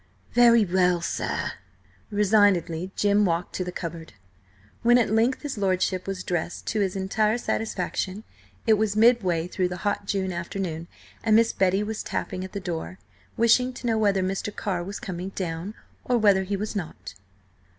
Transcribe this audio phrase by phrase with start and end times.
[0.33, 1.51] "Very well, sir."
[2.09, 4.13] Resignedly Jim walked to the cupboard.
[4.81, 8.23] When at length his lordship was dressed to his entire satisfaction
[8.65, 10.87] it was midway through the hot June afternoon,
[11.23, 12.97] and Miss Betty was tapping at the door,
[13.37, 14.49] wishing to know whether Mr.
[14.55, 17.13] Carr was coming down, or whether he was not.